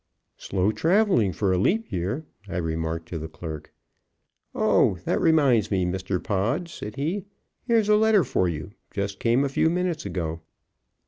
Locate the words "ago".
10.03-10.41